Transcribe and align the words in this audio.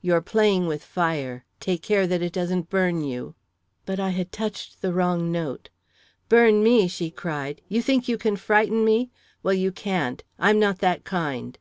You're 0.00 0.22
playing 0.22 0.68
with 0.68 0.84
fire! 0.84 1.44
Take 1.58 1.82
care 1.82 2.06
that 2.06 2.22
it 2.22 2.32
doesn't 2.32 2.70
burn 2.70 3.00
you!" 3.02 3.34
But 3.84 3.98
I 3.98 4.10
had 4.10 4.30
touched 4.30 4.82
the 4.82 4.92
wrong 4.92 5.32
note. 5.32 5.68
"Burn 6.28 6.62
me!" 6.62 6.86
she 6.86 7.10
cried. 7.10 7.60
"You 7.68 7.82
think 7.82 8.06
you 8.06 8.16
can 8.16 8.36
frighten 8.36 8.84
me! 8.84 9.10
Well, 9.42 9.54
you 9.54 9.72
can't! 9.72 10.22
I'm 10.38 10.60
not 10.60 10.78
that 10.78 11.02
kind." 11.02 11.58